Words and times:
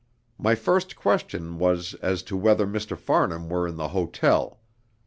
My 0.39 0.55
first 0.55 0.95
question 0.95 1.59
was 1.59 1.93
as 2.01 2.23
to 2.23 2.35
whether 2.35 2.65
Mr. 2.65 2.97
Farnham 2.97 3.49
were 3.49 3.67
in 3.67 3.75
the 3.75 3.89
hotel. 3.89 4.59